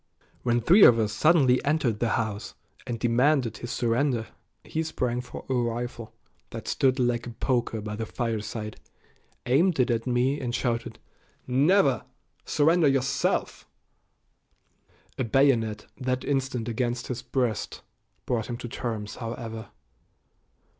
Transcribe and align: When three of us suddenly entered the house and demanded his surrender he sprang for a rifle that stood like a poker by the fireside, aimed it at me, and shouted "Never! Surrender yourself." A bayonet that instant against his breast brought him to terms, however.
When 0.41 0.61
three 0.61 0.83
of 0.83 0.97
us 0.97 1.13
suddenly 1.13 1.63
entered 1.63 1.99
the 1.99 2.09
house 2.17 2.55
and 2.87 2.99
demanded 2.99 3.57
his 3.57 3.69
surrender 3.71 4.29
he 4.63 4.81
sprang 4.81 5.21
for 5.21 5.45
a 5.47 5.53
rifle 5.53 6.11
that 6.49 6.67
stood 6.67 6.97
like 6.97 7.27
a 7.27 7.37
poker 7.39 7.81
by 7.81 7.95
the 7.95 8.07
fireside, 8.07 8.79
aimed 9.45 9.79
it 9.79 9.91
at 9.91 10.07
me, 10.07 10.39
and 10.41 10.55
shouted 10.55 10.97
"Never! 11.45 12.03
Surrender 12.45 12.87
yourself." 12.87 13.67
A 15.19 15.23
bayonet 15.23 15.85
that 15.99 16.23
instant 16.23 16.67
against 16.67 17.05
his 17.05 17.21
breast 17.21 17.83
brought 18.25 18.47
him 18.49 18.57
to 18.57 18.67
terms, 18.67 19.17
however. 19.17 19.69